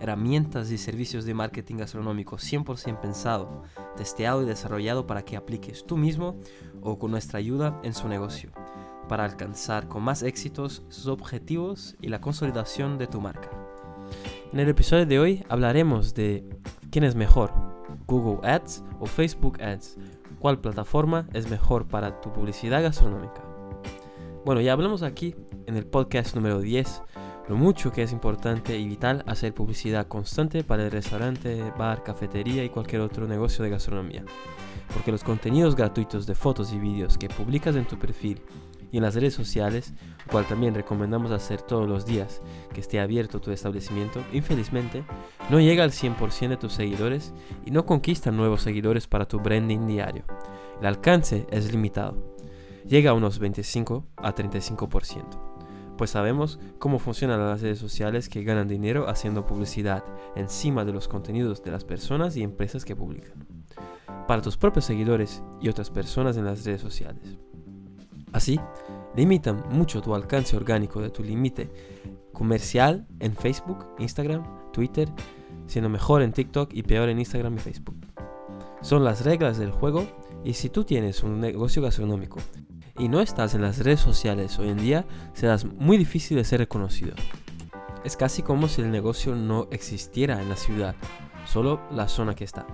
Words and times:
herramientas 0.00 0.70
y 0.70 0.78
servicios 0.78 1.24
de 1.24 1.34
marketing 1.34 1.76
gastronómico 1.76 2.36
100% 2.36 3.00
pensado, 3.00 3.62
testeado 3.96 4.42
y 4.42 4.46
desarrollado 4.46 5.06
para 5.06 5.24
que 5.24 5.36
apliques 5.36 5.84
tú 5.86 5.96
mismo 5.96 6.36
o 6.80 6.98
con 6.98 7.10
nuestra 7.10 7.38
ayuda 7.38 7.78
en 7.82 7.94
su 7.94 8.08
negocio, 8.08 8.50
para 9.08 9.24
alcanzar 9.24 9.88
con 9.88 10.02
más 10.02 10.22
éxitos 10.22 10.82
sus 10.88 11.06
objetivos 11.06 11.96
y 12.00 12.08
la 12.08 12.20
consolidación 12.20 12.98
de 12.98 13.06
tu 13.06 13.20
marca. 13.20 13.50
En 14.52 14.58
el 14.58 14.68
episodio 14.68 15.06
de 15.06 15.18
hoy 15.20 15.44
hablaremos 15.48 16.14
de 16.14 16.44
quién 16.90 17.04
es 17.04 17.14
mejor, 17.14 17.52
Google 18.06 18.48
Ads 18.48 18.82
o 18.98 19.06
Facebook 19.06 19.62
Ads, 19.62 19.98
cuál 20.40 20.60
plataforma 20.60 21.28
es 21.34 21.48
mejor 21.48 21.86
para 21.86 22.20
tu 22.20 22.32
publicidad 22.32 22.82
gastronómica. 22.82 23.42
Bueno, 24.44 24.62
ya 24.62 24.72
hablamos 24.72 25.02
aquí 25.02 25.36
en 25.66 25.76
el 25.76 25.86
podcast 25.86 26.34
número 26.34 26.60
10 26.60 27.02
lo 27.50 27.56
mucho 27.56 27.90
que 27.90 28.04
es 28.04 28.12
importante 28.12 28.78
y 28.78 28.86
vital 28.86 29.24
hacer 29.26 29.52
publicidad 29.52 30.06
constante 30.06 30.62
para 30.62 30.84
el 30.84 30.92
restaurante, 30.92 31.72
bar, 31.76 32.04
cafetería 32.04 32.62
y 32.62 32.68
cualquier 32.68 33.00
otro 33.00 33.26
negocio 33.26 33.64
de 33.64 33.70
gastronomía. 33.70 34.24
Porque 34.94 35.10
los 35.10 35.24
contenidos 35.24 35.74
gratuitos 35.74 36.28
de 36.28 36.36
fotos 36.36 36.72
y 36.72 36.78
vídeos 36.78 37.18
que 37.18 37.28
publicas 37.28 37.74
en 37.74 37.86
tu 37.86 37.98
perfil 37.98 38.40
y 38.92 38.98
en 38.98 39.02
las 39.02 39.16
redes 39.16 39.34
sociales, 39.34 39.94
cual 40.30 40.46
también 40.46 40.76
recomendamos 40.76 41.32
hacer 41.32 41.60
todos 41.60 41.88
los 41.88 42.06
días 42.06 42.40
que 42.72 42.82
esté 42.82 43.00
abierto 43.00 43.40
tu 43.40 43.50
establecimiento, 43.50 44.22
infelizmente 44.32 45.02
no 45.50 45.58
llega 45.58 45.82
al 45.82 45.90
100% 45.90 46.50
de 46.50 46.56
tus 46.56 46.74
seguidores 46.74 47.34
y 47.66 47.72
no 47.72 47.84
conquista 47.84 48.30
nuevos 48.30 48.62
seguidores 48.62 49.08
para 49.08 49.26
tu 49.26 49.40
branding 49.40 49.88
diario. 49.88 50.22
El 50.78 50.86
alcance 50.86 51.48
es 51.50 51.72
limitado. 51.72 52.36
Llega 52.86 53.10
a 53.10 53.14
unos 53.14 53.40
25 53.40 54.06
a 54.18 54.32
35% 54.36 55.49
pues 56.00 56.12
sabemos 56.12 56.58
cómo 56.78 56.98
funcionan 56.98 57.40
las 57.40 57.60
redes 57.60 57.78
sociales 57.78 58.30
que 58.30 58.42
ganan 58.42 58.68
dinero 58.68 59.10
haciendo 59.10 59.44
publicidad 59.44 60.02
encima 60.34 60.86
de 60.86 60.94
los 60.94 61.08
contenidos 61.08 61.62
de 61.62 61.72
las 61.72 61.84
personas 61.84 62.38
y 62.38 62.42
empresas 62.42 62.86
que 62.86 62.96
publican, 62.96 63.46
para 64.26 64.40
tus 64.40 64.56
propios 64.56 64.86
seguidores 64.86 65.42
y 65.60 65.68
otras 65.68 65.90
personas 65.90 66.38
en 66.38 66.46
las 66.46 66.64
redes 66.64 66.80
sociales. 66.80 67.36
Así, 68.32 68.58
limitan 69.14 69.62
mucho 69.68 70.00
tu 70.00 70.14
alcance 70.14 70.56
orgánico 70.56 71.02
de 71.02 71.10
tu 71.10 71.22
límite 71.22 71.70
comercial 72.32 73.06
en 73.18 73.36
Facebook, 73.36 73.84
Instagram, 73.98 74.72
Twitter, 74.72 75.06
siendo 75.66 75.90
mejor 75.90 76.22
en 76.22 76.32
TikTok 76.32 76.72
y 76.72 76.82
peor 76.82 77.10
en 77.10 77.18
Instagram 77.18 77.56
y 77.56 77.58
Facebook. 77.58 78.06
Son 78.80 79.04
las 79.04 79.26
reglas 79.26 79.58
del 79.58 79.70
juego 79.70 80.06
y 80.44 80.54
si 80.54 80.70
tú 80.70 80.82
tienes 80.84 81.22
un 81.22 81.40
negocio 81.40 81.82
gastronómico 81.82 82.38
y 83.00 83.08
no 83.08 83.20
estás 83.20 83.54
en 83.54 83.62
las 83.62 83.78
redes 83.78 84.00
sociales 84.00 84.58
hoy 84.58 84.68
en 84.68 84.76
día, 84.76 85.06
serás 85.32 85.64
muy 85.64 85.96
difícil 85.96 86.36
de 86.36 86.44
ser 86.44 86.60
reconocido. 86.60 87.14
Es 88.04 88.14
casi 88.14 88.42
como 88.42 88.68
si 88.68 88.82
el 88.82 88.90
negocio 88.90 89.34
no 89.34 89.68
existiera 89.70 90.40
en 90.42 90.50
la 90.50 90.56
ciudad, 90.56 90.94
solo 91.46 91.80
la 91.90 92.08
zona 92.08 92.34
que 92.34 92.44
está, 92.44 92.66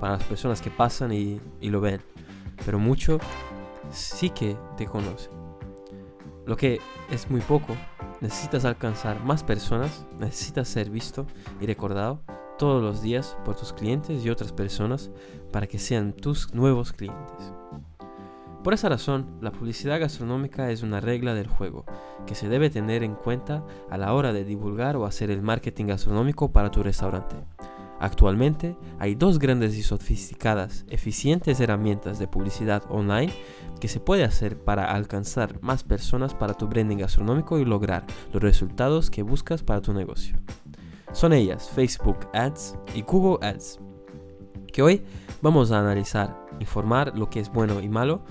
para 0.00 0.14
las 0.14 0.24
personas 0.24 0.60
que 0.60 0.70
pasan 0.70 1.12
y, 1.12 1.40
lo 1.60 1.80
ven, 1.80 2.00
pero 2.66 2.80
mucho 2.80 3.18
sí 3.90 4.30
que 4.30 4.56
te 4.76 4.86
conocen. 4.86 5.30
Lo 6.44 6.56
que 6.56 6.80
es 7.08 7.30
muy 7.30 7.40
poco, 7.40 7.76
necesitas 8.20 8.64
alcanzar 8.64 9.22
más 9.22 9.44
personas, 9.44 10.06
necesitas 10.18 10.66
ser 10.66 10.90
visto 10.90 11.24
y 11.60 11.66
recordado 11.66 12.20
todos 12.58 12.82
los 12.82 13.00
días 13.00 13.36
por 13.44 13.54
tus 13.54 13.72
clientes 13.72 14.24
y 14.24 14.30
otras 14.30 14.52
personas 14.52 15.12
para 15.52 15.68
que 15.68 15.78
sean 15.78 16.12
tus 16.12 16.52
nuevos 16.52 16.92
clientes. 16.92 17.52
Por 18.68 18.74
esa 18.74 18.90
razón, 18.90 19.38
la 19.40 19.50
publicidad 19.50 19.98
gastronómica 19.98 20.70
es 20.70 20.82
una 20.82 21.00
regla 21.00 21.32
del 21.32 21.46
juego 21.46 21.86
que 22.26 22.34
se 22.34 22.50
debe 22.50 22.68
tener 22.68 23.02
en 23.02 23.14
cuenta 23.14 23.64
a 23.88 23.96
la 23.96 24.12
hora 24.12 24.34
de 24.34 24.44
divulgar 24.44 24.94
o 24.96 25.06
hacer 25.06 25.30
el 25.30 25.40
marketing 25.40 25.86
gastronómico 25.86 26.52
para 26.52 26.70
tu 26.70 26.82
restaurante. 26.82 27.34
Actualmente 27.98 28.76
hay 28.98 29.14
dos 29.14 29.38
grandes 29.38 29.74
y 29.78 29.82
sofisticadas, 29.82 30.84
eficientes 30.90 31.58
herramientas 31.60 32.18
de 32.18 32.28
publicidad 32.28 32.82
online 32.90 33.32
que 33.80 33.88
se 33.88 34.00
puede 34.00 34.24
hacer 34.24 34.58
para 34.58 34.92
alcanzar 34.92 35.62
más 35.62 35.82
personas 35.82 36.34
para 36.34 36.52
tu 36.52 36.68
branding 36.68 36.98
gastronómico 36.98 37.58
y 37.58 37.64
lograr 37.64 38.04
los 38.34 38.42
resultados 38.42 39.08
que 39.08 39.22
buscas 39.22 39.62
para 39.62 39.80
tu 39.80 39.94
negocio. 39.94 40.36
Son 41.12 41.32
ellas 41.32 41.70
Facebook 41.70 42.18
Ads 42.34 42.76
y 42.94 43.00
Google 43.00 43.38
Ads, 43.48 43.80
que 44.70 44.82
hoy 44.82 45.02
vamos 45.42 45.72
a 45.72 45.78
analizar, 45.78 46.46
informar 46.60 47.16
lo 47.16 47.30
que 47.30 47.40
es 47.40 47.50
bueno 47.52 47.80
y 47.80 47.88
malo 47.88 48.24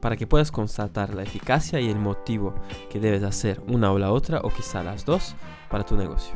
para 0.00 0.16
que 0.16 0.26
puedas 0.26 0.50
constatar 0.50 1.14
la 1.14 1.22
eficacia 1.22 1.80
y 1.80 1.88
el 1.88 1.98
motivo 1.98 2.54
que 2.90 3.00
debes 3.00 3.22
hacer 3.22 3.62
una 3.68 3.92
o 3.92 3.98
la 3.98 4.12
otra 4.12 4.40
o 4.42 4.50
quizá 4.50 4.82
las 4.82 5.04
dos 5.04 5.34
para 5.70 5.84
tu 5.84 5.96
negocio. 5.96 6.34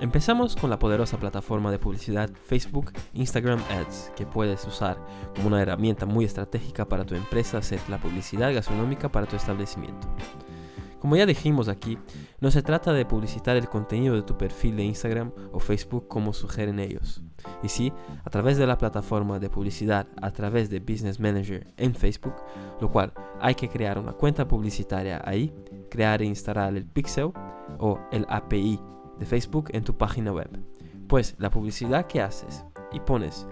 Empezamos 0.00 0.56
con 0.56 0.70
la 0.70 0.78
poderosa 0.78 1.16
plataforma 1.16 1.70
de 1.70 1.78
publicidad 1.78 2.30
Facebook 2.46 2.92
Instagram 3.12 3.60
Ads 3.70 4.12
que 4.16 4.26
puedes 4.26 4.66
usar 4.66 4.98
como 5.36 5.48
una 5.48 5.62
herramienta 5.62 6.06
muy 6.06 6.24
estratégica 6.24 6.88
para 6.88 7.04
tu 7.04 7.14
empresa 7.14 7.58
hacer 7.58 7.80
la 7.88 7.98
publicidad 7.98 8.52
gastronómica 8.52 9.10
para 9.10 9.26
tu 9.26 9.36
establecimiento. 9.36 10.08
Como 11.02 11.16
ya 11.16 11.26
dijimos 11.26 11.66
aquí, 11.66 11.98
no 12.38 12.52
se 12.52 12.62
trata 12.62 12.92
de 12.92 13.04
publicitar 13.04 13.56
el 13.56 13.68
contenido 13.68 14.14
de 14.14 14.22
tu 14.22 14.38
perfil 14.38 14.76
de 14.76 14.84
Instagram 14.84 15.32
o 15.50 15.58
Facebook 15.58 16.06
como 16.06 16.32
sugieren 16.32 16.78
ellos. 16.78 17.24
Y 17.60 17.70
sí, 17.70 17.92
a 18.24 18.30
través 18.30 18.56
de 18.56 18.68
la 18.68 18.78
plataforma 18.78 19.40
de 19.40 19.50
publicidad, 19.50 20.06
a 20.22 20.30
través 20.30 20.70
de 20.70 20.78
Business 20.78 21.18
Manager 21.18 21.66
en 21.76 21.96
Facebook, 21.96 22.36
lo 22.80 22.88
cual 22.92 23.12
hay 23.40 23.56
que 23.56 23.68
crear 23.68 23.98
una 23.98 24.12
cuenta 24.12 24.46
publicitaria 24.46 25.20
ahí, 25.24 25.52
crear 25.90 26.22
e 26.22 26.26
instalar 26.26 26.76
el 26.76 26.86
pixel 26.86 27.32
o 27.80 27.98
el 28.12 28.24
API 28.28 28.78
de 29.18 29.26
Facebook 29.26 29.70
en 29.72 29.82
tu 29.82 29.98
página 29.98 30.30
web. 30.30 30.50
Pues 31.08 31.34
la 31.38 31.50
publicidad 31.50 32.06
que 32.06 32.22
haces 32.22 32.64
y 32.92 33.00
pones 33.00 33.48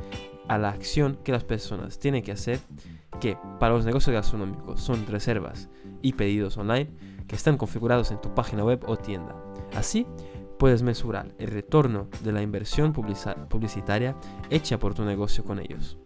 a 0.46 0.56
la 0.56 0.68
acción 0.68 1.18
que 1.24 1.32
las 1.32 1.42
personas 1.42 1.98
tienen 1.98 2.22
que 2.22 2.30
hacer, 2.30 2.60
que 3.18 3.36
para 3.58 3.74
los 3.74 3.84
negocios 3.84 4.14
gastronómicos 4.14 4.80
son 4.80 5.04
reservas 5.08 5.68
y 6.00 6.12
pedidos 6.12 6.56
online, 6.56 6.90
que 7.30 7.36
están 7.36 7.56
configurados 7.56 8.10
en 8.10 8.20
tu 8.20 8.34
página 8.34 8.64
web 8.64 8.82
o 8.88 8.96
tienda. 8.96 9.36
Así, 9.76 10.04
puedes 10.58 10.82
mesurar 10.82 11.32
el 11.38 11.46
retorno 11.46 12.08
de 12.24 12.32
la 12.32 12.42
inversión 12.42 12.92
publicitaria 12.92 14.16
hecha 14.50 14.80
por 14.80 14.94
tu 14.94 15.04
negocio 15.04 15.44
con 15.44 15.60
ellos. 15.60 15.96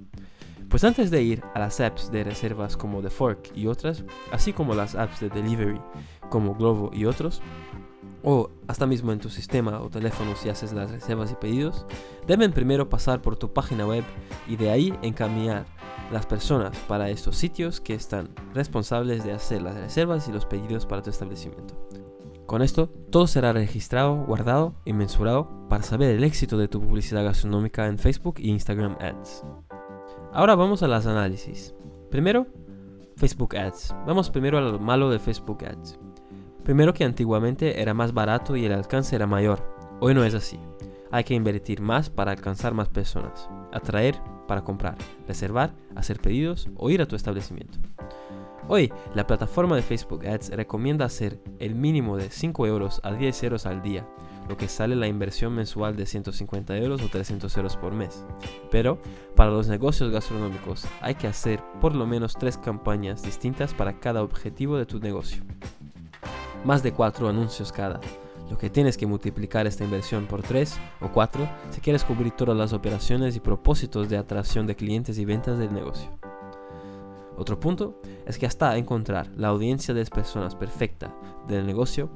Pues 0.68 0.84
antes 0.84 1.10
de 1.10 1.22
ir 1.22 1.42
a 1.54 1.60
las 1.60 1.80
apps 1.80 2.12
de 2.12 2.24
reservas 2.24 2.76
como 2.76 3.00
The 3.00 3.08
Fork 3.08 3.52
y 3.54 3.68
otras, 3.68 4.04
así 4.32 4.52
como 4.52 4.74
las 4.74 4.96
apps 4.96 5.20
de 5.20 5.30
delivery 5.30 5.80
como 6.28 6.54
Glovo 6.56 6.90
y 6.92 7.06
otros, 7.06 7.40
o 8.24 8.50
hasta 8.66 8.86
mismo 8.86 9.12
en 9.12 9.20
tu 9.20 9.28
sistema 9.28 9.80
o 9.80 9.90
teléfono 9.90 10.34
si 10.34 10.48
haces 10.48 10.72
las 10.72 10.90
reservas 10.90 11.30
y 11.30 11.34
pedidos, 11.34 11.86
deben 12.26 12.52
primero 12.52 12.88
pasar 12.88 13.20
por 13.20 13.36
tu 13.36 13.52
página 13.52 13.86
web 13.86 14.04
y 14.48 14.56
de 14.56 14.70
ahí 14.70 14.94
encaminar 15.02 15.66
las 16.10 16.26
personas 16.26 16.76
para 16.88 17.10
estos 17.10 17.36
sitios 17.36 17.80
que 17.80 17.94
están 17.94 18.30
responsables 18.54 19.24
de 19.24 19.32
hacer 19.32 19.62
las 19.62 19.74
reservas 19.74 20.26
y 20.28 20.32
los 20.32 20.46
pedidos 20.46 20.86
para 20.86 21.02
tu 21.02 21.10
establecimiento. 21.10 21.88
Con 22.46 22.62
esto, 22.62 22.88
todo 23.10 23.26
será 23.26 23.52
registrado, 23.52 24.16
guardado 24.26 24.74
y 24.84 24.92
mensurado 24.92 25.48
para 25.68 25.82
saber 25.82 26.14
el 26.14 26.24
éxito 26.24 26.58
de 26.58 26.68
tu 26.68 26.80
publicidad 26.80 27.24
gastronómica 27.24 27.86
en 27.86 27.98
Facebook 27.98 28.36
e 28.38 28.48
Instagram 28.48 28.96
Ads. 29.00 29.44
Ahora 30.32 30.54
vamos 30.54 30.82
a 30.82 30.88
las 30.88 31.06
análisis. 31.06 31.75
Primero, 32.10 32.46
Facebook 33.16 33.56
Ads. 33.56 33.94
Vamos 34.06 34.31
primero 34.31 34.58
a 34.58 34.60
lo 34.60 34.78
malo 34.78 35.08
de 35.10 35.19
Facebook 35.19 35.64
Ads. 35.64 35.99
Primero 36.64 36.94
que 36.94 37.05
antiguamente 37.05 37.82
era 37.82 37.93
más 37.93 38.14
barato 38.14 38.56
y 38.56 38.64
el 38.64 38.72
alcance 38.72 39.14
era 39.14 39.26
mayor. 39.26 39.62
Hoy 40.00 40.14
no 40.14 40.25
es 40.25 40.32
así. 40.32 40.58
Hay 41.11 41.22
que 41.22 41.34
invertir 41.34 41.82
más 41.82 42.08
para 42.08 42.31
alcanzar 42.32 42.72
más 42.72 42.88
personas, 42.88 43.50
atraer 43.70 44.19
para 44.49 44.64
comprar, 44.64 44.96
reservar, 45.28 45.75
hacer 45.94 46.20
pedidos 46.20 46.70
o 46.76 46.88
ir 46.88 47.02
a 47.02 47.06
tu 47.06 47.16
establecimiento. 47.16 47.78
Hoy, 48.66 48.90
la 49.14 49.26
plataforma 49.26 49.76
de 49.76 49.82
Facebook 49.82 50.26
Ads 50.26 50.52
recomienda 50.56 51.05
hacer 51.05 51.38
el 51.58 51.75
mínimo 51.75 52.16
de 52.16 52.31
5 52.31 52.66
euros 52.66 52.99
a 53.05 53.12
10 53.12 53.43
euros 53.43 53.66
al 53.66 53.82
día, 53.82 54.08
lo 54.49 54.56
que 54.56 54.69
sale 54.69 54.96
la 54.96 55.06
inversión 55.06 55.55
mensual 55.55 55.96
de 55.96 56.06
150 56.06 56.78
euros 56.78 57.02
o 57.02 57.08
300 57.08 57.55
euros 57.58 57.76
por 57.76 57.93
mes. 57.93 58.25
Pero, 58.70 58.99
para 59.37 59.50
los 59.50 59.69
negocios 59.69 60.11
gastronómicos 60.11 60.87
hay 61.02 61.14
que 61.14 61.26
hacer 61.26 61.62
por 61.82 61.94
lo 61.94 62.06
menos 62.06 62.32
3 62.38 62.56
campañas 62.56 63.22
distintas 63.22 63.75
para 63.75 64.00
cada 64.00 64.22
objetivo 64.22 64.78
de 64.78 64.87
tu 64.87 64.99
negocio. 64.99 65.44
Más 66.64 66.82
de 66.82 66.93
4 66.93 67.28
anuncios 67.28 67.72
cada, 67.72 68.00
lo 68.50 68.58
que 68.58 68.70
tienes 68.70 68.96
que 68.96 69.06
multiplicar 69.06 69.66
esta 69.66 69.84
inversión 69.84 70.26
por 70.26 70.43
3 70.43 70.78
o 71.00 71.08
4 71.08 71.49
si 71.70 71.81
quieres 71.81 72.05
cubrir 72.05 72.32
todas 72.32 72.56
las 72.56 72.72
operaciones 72.72 73.37
y 73.37 73.40
propósitos 73.40 74.08
de 74.08 74.16
atracción 74.16 74.66
de 74.66 74.76
clientes 74.76 75.19
y 75.19 75.25
ventas 75.25 75.58
del 75.58 75.72
negocio. 75.72 76.11
Otro 77.37 77.58
punto 77.58 78.00
es 78.26 78.38
que 78.38 78.46
hasta 78.46 78.76
encontrar 78.76 79.28
la 79.37 79.49
audiencia 79.49 79.93
de 79.93 80.05
personas 80.06 80.55
perfecta 80.55 81.14
del 81.49 81.66
negocio, 81.66 82.08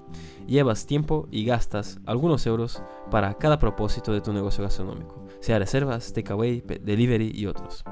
llevas 0.47 0.87
tiempo 0.87 1.27
y 1.31 1.45
gastas 1.45 1.99
algunos 2.07 2.47
euros 2.47 2.83
para 3.11 3.35
cada 3.35 3.59
propósito 3.59 4.13
de 4.13 4.21
tu 4.21 4.33
negocio 4.33 4.63
gastronómico, 4.63 5.25
sea 5.41 5.59
reservas, 5.59 6.13
takeaway, 6.13 6.61
delivery 6.61 7.33
y 7.35 7.47
otros. 7.47 7.85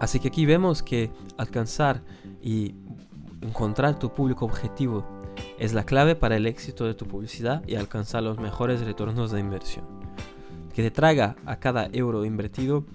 Así 0.00 0.18
que 0.18 0.28
aquí 0.28 0.46
vemos 0.46 0.82
que 0.82 1.12
alcanzar 1.36 2.02
y 2.40 2.74
encontrar 3.42 3.98
tu 3.98 4.12
público 4.12 4.46
objetivo 4.46 5.19
es 5.60 5.74
la 5.74 5.84
clave 5.84 6.16
para 6.16 6.36
el 6.36 6.46
éxito 6.46 6.86
de 6.86 6.94
tu 6.94 7.06
publicidad 7.06 7.62
y 7.68 7.76
alcanzar 7.76 8.22
los 8.22 8.38
mejores 8.38 8.80
retornos 8.80 9.30
de 9.30 9.40
inversión. 9.40 9.84
Que 10.74 10.82
te 10.82 10.90
traiga 10.90 11.36
a 11.44 11.56
cada 11.56 11.88
euro 11.92 12.24
invertido 12.24 12.86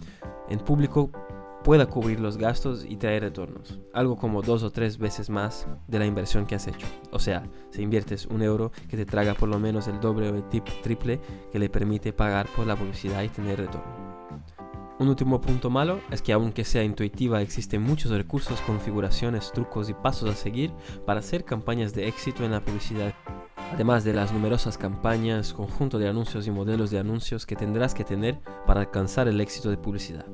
en 0.50 0.59
público 0.59 1.12
pueda 1.63 1.85
cubrir 1.85 2.19
los 2.19 2.38
gastos 2.38 2.85
y 2.88 2.97
traer 2.97 3.23
retornos, 3.23 3.79
algo 3.94 4.17
como 4.17 4.41
dos 4.41 4.63
o 4.63 4.71
tres 4.71 4.97
veces 4.97 5.29
más 5.29 5.67
de 5.88 6.00
la 6.00 6.06
inversión 6.06 6.45
que 6.45 6.56
has 6.56 6.67
hecho. 6.67 6.88
O 7.12 7.19
sea, 7.19 7.44
si 7.69 7.81
inviertes 7.81 8.25
un 8.25 8.41
euro 8.41 8.71
que 8.89 8.97
te 8.97 9.06
traga 9.06 9.35
por 9.35 9.50
lo 9.50 9.59
menos 9.59 9.88
el 9.88 10.00
doble 10.00 10.29
o 10.29 10.35
el 10.35 10.44
triple 10.83 11.19
que 11.51 11.59
le 11.59 11.69
permite 11.69 12.13
pagar 12.13 12.47
por 12.56 12.67
la 12.67 12.75
publicidad 12.75 13.23
y 13.23 13.29
tener 13.29 13.59
retorno. 13.59 14.14
Un 14.97 15.09
último 15.09 15.42
punto 15.42 15.69
malo 15.69 16.00
es 16.09 16.21
que 16.21 16.31
aunque 16.31 16.63
sea 16.63 16.83
intuitiva 16.83 17.42
existen 17.42 17.81
muchos 17.81 18.12
recursos, 18.12 18.62
configuraciones, 18.62 19.51
trucos 19.51 19.89
y 19.89 19.94
pasos 19.94 20.30
a 20.30 20.36
seguir 20.36 20.71
para 21.06 21.19
hacer 21.19 21.44
campañas 21.44 21.94
de 21.94 22.07
éxito 22.07 22.45
en 22.45 22.51
la 22.51 22.63
publicidad. 22.63 23.13
Además 23.74 24.06
de 24.06 24.13
las 24.13 24.31
numerosas 24.31 24.77
campañas, 24.77 25.53
conjunto 25.53 26.00
de 26.00 26.07
anuncios 26.07 26.47
y 26.47 26.51
modelos 26.51 26.92
de 26.92 27.00
anuncios 27.00 27.45
que 27.45 27.57
tendrás 27.57 27.94
que 27.94 28.06
tener 28.06 28.39
para 28.65 28.81
alcanzar 28.81 29.27
el 29.27 29.42
éxito 29.42 29.69
de 29.69 29.77
publicidad. 29.77 30.25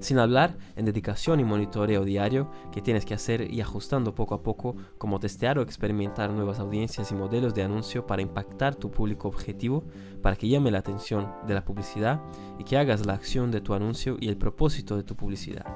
Sin 0.00 0.18
hablar 0.18 0.56
en 0.76 0.84
dedicación 0.84 1.40
y 1.40 1.44
monitoreo 1.44 2.04
diario 2.04 2.50
que 2.72 2.82
tienes 2.82 3.04
que 3.04 3.14
hacer 3.14 3.50
y 3.50 3.60
ajustando 3.60 4.14
poco 4.14 4.34
a 4.34 4.42
poco 4.42 4.76
como 4.98 5.20
testear 5.20 5.58
o 5.58 5.62
experimentar 5.62 6.30
nuevas 6.30 6.58
audiencias 6.58 7.10
y 7.10 7.14
modelos 7.14 7.54
de 7.54 7.62
anuncio 7.62 8.06
para 8.06 8.22
impactar 8.22 8.74
tu 8.74 8.90
público 8.90 9.28
objetivo, 9.28 9.84
para 10.22 10.36
que 10.36 10.48
llame 10.48 10.70
la 10.70 10.78
atención 10.78 11.32
de 11.46 11.54
la 11.54 11.64
publicidad 11.64 12.20
y 12.58 12.64
que 12.64 12.76
hagas 12.76 13.06
la 13.06 13.14
acción 13.14 13.50
de 13.50 13.60
tu 13.60 13.74
anuncio 13.74 14.16
y 14.20 14.28
el 14.28 14.36
propósito 14.36 14.96
de 14.96 15.02
tu 15.02 15.16
publicidad. 15.16 15.66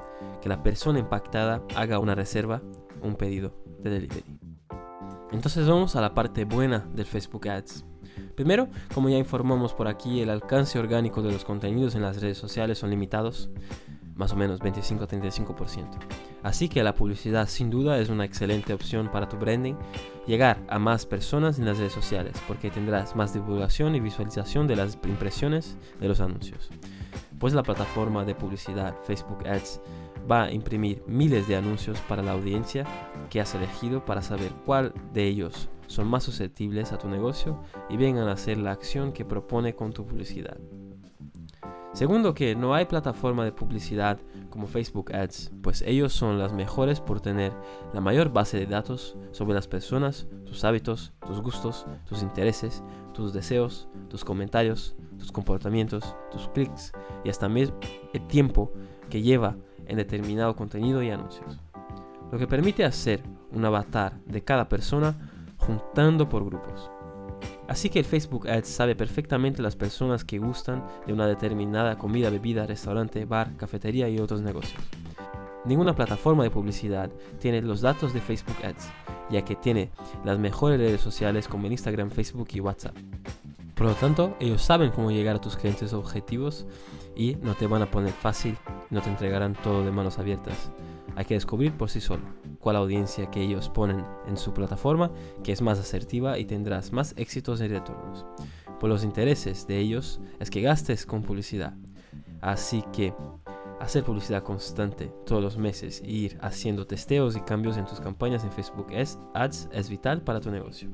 Que 0.41 0.49
la 0.49 0.63
persona 0.63 0.99
impactada 0.99 1.63
haga 1.75 1.99
una 1.99 2.15
reserva, 2.15 2.63
un 3.03 3.17
pedido 3.17 3.55
de 3.83 3.91
delivery. 3.91 4.39
Entonces 5.33 5.67
vamos 5.67 5.97
a 5.97 6.01
la 6.01 6.13
parte 6.13 6.45
buena 6.45 6.87
del 6.95 7.07
Facebook 7.07 7.49
Ads. 7.49 7.85
Primero, 8.35 8.69
como 8.95 9.09
ya 9.09 9.19
informamos 9.19 9.75
por 9.75 9.87
aquí, 9.87 10.21
el 10.21 10.31
alcance 10.31 10.79
orgánico 10.79 11.23
de 11.23 11.33
los 11.33 11.45
contenidos 11.45 11.95
en 11.95 12.03
las 12.03 12.21
redes 12.21 12.39
sociales 12.39 12.79
son 12.79 12.91
limitados 12.91 13.51
más 14.21 14.33
o 14.35 14.37
menos 14.37 14.61
25-35%. 14.61 15.89
Así 16.43 16.69
que 16.69 16.85
la 16.85 16.95
publicidad 16.95 17.49
sin 17.49 17.71
duda 17.71 17.99
es 17.99 18.11
una 18.11 18.27
excelente 18.27 18.75
opción 18.75 19.11
para 19.11 19.29
tu 19.29 19.39
branding, 19.39 19.75
llegar 20.27 20.63
a 20.69 20.79
más 20.79 21.07
personas 21.07 21.59
en 21.59 21.65
las 21.65 21.79
redes 21.79 21.95
sociales, 21.95 22.35
porque 22.47 22.71
tendrás 22.71 23.17
más 23.17 23.33
divulgación 23.33 23.95
y 23.95 24.01
visualización 24.01 24.69
de 24.69 24.77
las 24.77 24.99
impresiones 25.05 25.77
de 25.99 26.09
los 26.09 26.21
anuncios. 26.21 26.71
Pues 27.39 27.55
la 27.55 27.63
plataforma 27.63 28.25
de 28.27 28.35
publicidad 28.35 28.95
Facebook 29.05 29.49
Ads 29.49 29.81
va 30.31 30.45
a 30.45 30.53
imprimir 30.53 31.03
miles 31.07 31.49
de 31.49 31.57
anuncios 31.57 31.99
para 32.03 32.23
la 32.23 32.33
audiencia 32.33 32.85
que 33.31 33.41
has 33.41 33.55
elegido 33.55 34.05
para 34.05 34.21
saber 34.21 34.53
cuál 34.67 34.93
de 35.15 35.27
ellos 35.27 35.71
son 35.87 36.09
más 36.09 36.25
susceptibles 36.25 36.93
a 36.93 36.99
tu 36.99 37.09
negocio 37.09 37.63
y 37.89 37.97
vengan 37.97 38.29
a 38.29 38.33
hacer 38.33 38.59
la 38.59 38.73
acción 38.73 39.13
que 39.13 39.25
propone 39.25 39.75
con 39.75 39.95
tu 39.95 40.07
publicidad. 40.07 40.59
Segundo, 41.93 42.35
que 42.35 42.55
no 42.55 42.73
hay 42.73 42.85
plataforma 42.85 43.45
de 43.45 43.51
publicidad 43.51 44.19
como 44.49 44.69
Facebook 44.69 45.13
Ads, 45.13 45.53
pues 45.61 45.83
ellos 45.83 46.13
son 46.13 46.39
las 46.39 46.53
mejores 46.53 47.01
por 47.01 47.21
tener 47.21 47.53
la 47.93 48.01
mayor 48.01 48.33
base 48.33 48.59
de 48.59 48.67
datos 48.67 49.17
sobre 49.33 49.55
las 49.55 49.67
personas, 49.67 50.29
tus 50.45 50.65
hábitos, 50.65 51.13
tus 51.27 51.41
gustos, 51.41 51.87
tus 52.09 52.23
intereses, 52.23 52.85
tus 53.13 53.33
deseos, 53.33 53.89
tus 54.09 54.25
comentarios, 54.25 54.95
tus 55.19 55.33
comportamientos, 55.33 56.15
tus 56.31 56.49
clics 56.49 56.93
y 57.25 57.29
hasta 57.29 57.47
el 57.47 58.27
tiempo 58.29 58.73
que 59.09 59.23
lleva 59.23 59.57
en 59.87 59.97
determinado 59.97 60.55
contenido 60.55 61.03
y 61.03 61.11
anuncios. 61.11 61.59
Lo 62.31 62.39
que 62.39 62.47
permite 62.47 62.85
hacer 62.85 63.21
un 63.51 63.65
avatar 63.65 64.21
de 64.27 64.43
cada 64.43 64.69
persona 64.69 65.17
juntando 65.59 66.29
por 66.29 66.45
grupos. 66.45 66.91
Así 67.71 67.89
que 67.89 68.01
el 68.01 68.05
Facebook 68.05 68.49
Ads 68.49 68.67
sabe 68.67 68.97
perfectamente 68.97 69.63
las 69.63 69.77
personas 69.77 70.25
que 70.25 70.39
gustan 70.41 70.85
de 71.07 71.13
una 71.13 71.29
determinada 71.29 71.97
comida, 71.97 72.29
bebida, 72.29 72.67
restaurante, 72.67 73.25
bar, 73.27 73.57
cafetería 73.57 74.09
y 74.09 74.19
otros 74.19 74.43
negocios. 74.43 74.83
Ninguna 75.65 75.95
plataforma 75.95 76.43
de 76.43 76.51
publicidad 76.51 77.13
tiene 77.39 77.63
los 77.63 77.81
datos 77.81 78.13
de 78.13 78.21
Facebook 78.21 78.57
Ads, 78.65 78.91
ya 79.31 79.45
que 79.45 79.55
tiene 79.55 79.89
las 80.25 80.37
mejores 80.41 80.81
redes 80.81 81.01
sociales 81.01 81.47
como 81.47 81.69
Instagram, 81.69 82.11
Facebook 82.11 82.49
y 82.55 82.59
WhatsApp. 82.59 82.97
Por 83.77 83.87
lo 83.87 83.95
tanto, 83.95 84.37
ellos 84.41 84.63
saben 84.63 84.91
cómo 84.91 85.13
llegar 85.13 85.37
a 85.37 85.41
tus 85.41 85.57
clientes 85.57 85.93
objetivos 85.93 86.67
y 87.15 87.37
no 87.37 87.55
te 87.55 87.69
van 87.69 87.83
a 87.83 87.91
poner 87.93 88.13
fácil, 88.13 88.57
no 88.91 89.01
te 89.01 89.11
entregarán 89.11 89.55
todo 89.55 89.85
de 89.85 89.93
manos 89.93 90.19
abiertas. 90.19 90.73
Hay 91.15 91.25
que 91.25 91.35
descubrir 91.35 91.71
por 91.71 91.89
sí 91.89 92.01
solo 92.01 92.25
cuál 92.61 92.77
audiencia 92.77 93.31
que 93.31 93.43
ellos 93.43 93.69
ponen 93.69 94.05
en 94.29 94.37
su 94.37 94.53
plataforma 94.53 95.11
que 95.43 95.53
es 95.53 95.63
más 95.63 95.79
asertiva 95.81 96.39
y 96.39 96.45
tendrás 96.45 96.93
más 96.93 97.15
éxitos 97.17 97.61
y 97.61 97.69
retornos. 97.69 98.25
Por 98.79 98.89
los 98.89 99.03
intereses 99.03 99.67
de 99.67 99.79
ellos 99.79 100.21
es 100.39 100.51
que 100.51 100.63
gastes 100.63 101.05
con 101.05 101.23
publicidad. 101.23 101.75
Así 102.41 102.85
que 102.93 103.13
hacer 103.81 104.05
publicidad 104.05 104.43
constante 104.43 105.13
todos 105.27 105.43
los 105.43 105.57
meses 105.57 106.01
e 106.05 106.11
ir 106.11 106.39
haciendo 106.41 106.87
testeos 106.87 107.37
y 107.37 107.41
cambios 107.41 107.77
en 107.77 107.87
tus 107.87 108.01
campañas 108.01 108.45
en 108.45 108.53
Facebook 108.53 108.87
Ads 109.35 109.69
es 109.73 109.91
vital 109.91 110.23
para 110.23 110.41
tu 110.41 110.51
negocio. 110.51 110.91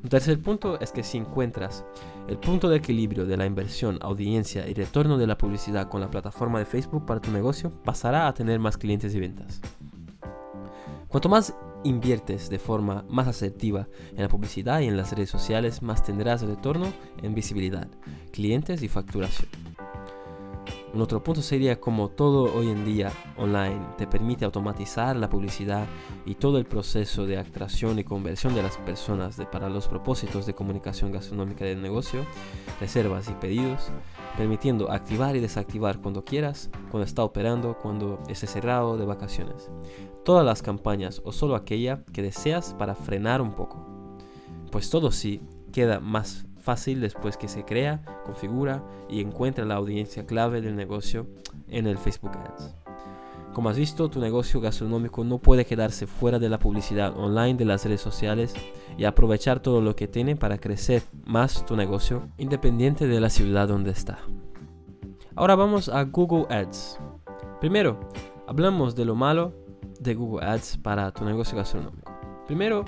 Un 0.00 0.10
tercer 0.10 0.40
punto 0.40 0.78
es 0.78 0.92
que 0.92 1.02
si 1.02 1.18
encuentras 1.18 1.84
el 2.28 2.38
punto 2.38 2.68
de 2.68 2.76
equilibrio 2.76 3.26
de 3.26 3.36
la 3.36 3.46
inversión, 3.46 3.98
audiencia 4.00 4.68
y 4.68 4.74
retorno 4.74 5.18
de 5.18 5.26
la 5.26 5.36
publicidad 5.36 5.88
con 5.88 6.00
la 6.00 6.10
plataforma 6.10 6.60
de 6.60 6.66
Facebook 6.66 7.04
para 7.04 7.20
tu 7.20 7.32
negocio, 7.32 7.72
pasará 7.82 8.28
a 8.28 8.34
tener 8.34 8.60
más 8.60 8.76
clientes 8.76 9.12
y 9.14 9.20
ventas. 9.20 9.60
Cuanto 11.08 11.30
más 11.30 11.54
inviertes 11.84 12.50
de 12.50 12.58
forma 12.58 13.04
más 13.08 13.28
asertiva 13.28 13.88
en 14.12 14.22
la 14.22 14.28
publicidad 14.28 14.80
y 14.80 14.88
en 14.88 14.96
las 14.96 15.12
redes 15.12 15.30
sociales, 15.30 15.80
más 15.80 16.02
tendrás 16.02 16.42
retorno 16.42 16.92
en 17.22 17.34
visibilidad, 17.34 17.88
clientes 18.30 18.82
y 18.82 18.88
facturación. 18.88 19.48
Un 20.92 21.02
otro 21.02 21.22
punto 21.22 21.42
sería 21.42 21.80
como 21.80 22.08
todo 22.08 22.54
hoy 22.54 22.70
en 22.70 22.84
día 22.84 23.12
online 23.36 23.80
te 23.98 24.06
permite 24.06 24.44
automatizar 24.44 25.16
la 25.16 25.28
publicidad 25.28 25.86
y 26.24 26.34
todo 26.34 26.58
el 26.58 26.64
proceso 26.64 27.26
de 27.26 27.38
atracción 27.38 27.98
y 27.98 28.04
conversión 28.04 28.54
de 28.54 28.62
las 28.62 28.78
personas 28.78 29.36
para 29.52 29.68
los 29.68 29.86
propósitos 29.86 30.46
de 30.46 30.54
comunicación 30.54 31.12
gastronómica 31.12 31.64
del 31.64 31.82
negocio, 31.82 32.24
reservas 32.80 33.28
y 33.28 33.34
pedidos, 33.34 33.90
permitiendo 34.38 34.92
activar 34.92 35.34
y 35.34 35.40
desactivar 35.40 35.98
cuando 35.98 36.24
quieras, 36.24 36.70
cuando 36.92 37.04
está 37.04 37.24
operando, 37.24 37.76
cuando 37.76 38.20
esté 38.28 38.46
cerrado 38.46 38.96
de 38.96 39.04
vacaciones. 39.04 39.68
Todas 40.24 40.46
las 40.46 40.62
campañas 40.62 41.20
o 41.24 41.32
solo 41.32 41.56
aquella 41.56 42.04
que 42.12 42.22
deseas 42.22 42.72
para 42.78 42.94
frenar 42.94 43.42
un 43.42 43.54
poco. 43.54 43.84
Pues 44.70 44.90
todo 44.90 45.10
sí 45.10 45.40
queda 45.72 45.98
más 45.98 46.46
fácil 46.60 47.00
después 47.00 47.36
que 47.36 47.48
se 47.48 47.64
crea, 47.64 48.04
configura 48.24 48.84
y 49.08 49.22
encuentra 49.22 49.64
la 49.64 49.74
audiencia 49.74 50.24
clave 50.24 50.60
del 50.60 50.76
negocio 50.76 51.26
en 51.66 51.88
el 51.88 51.98
Facebook 51.98 52.36
Ads. 52.36 52.87
Como 53.52 53.68
has 53.68 53.76
visto, 53.76 54.08
tu 54.08 54.20
negocio 54.20 54.60
gastronómico 54.60 55.24
no 55.24 55.38
puede 55.38 55.64
quedarse 55.64 56.06
fuera 56.06 56.38
de 56.38 56.48
la 56.48 56.58
publicidad 56.58 57.16
online 57.18 57.54
de 57.54 57.64
las 57.64 57.84
redes 57.84 58.00
sociales 58.00 58.54
y 58.96 59.04
aprovechar 59.04 59.60
todo 59.60 59.80
lo 59.80 59.96
que 59.96 60.06
tiene 60.06 60.36
para 60.36 60.58
crecer 60.58 61.02
más 61.24 61.66
tu 61.66 61.76
negocio 61.76 62.28
independiente 62.38 63.06
de 63.06 63.20
la 63.20 63.30
ciudad 63.30 63.68
donde 63.68 63.90
está. 63.90 64.18
Ahora 65.34 65.54
vamos 65.54 65.88
a 65.88 66.04
Google 66.04 66.46
Ads. 66.54 66.98
Primero, 67.60 67.98
hablamos 68.46 68.94
de 68.94 69.04
lo 69.04 69.14
malo 69.14 69.52
de 70.00 70.14
Google 70.14 70.46
Ads 70.46 70.78
para 70.78 71.10
tu 71.12 71.24
negocio 71.24 71.56
gastronómico. 71.56 72.12
Primero, 72.46 72.84